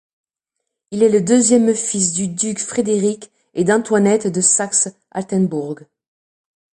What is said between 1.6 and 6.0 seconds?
fils du duc Frédéric et d'Antoinette de Saxe-Altenbourg.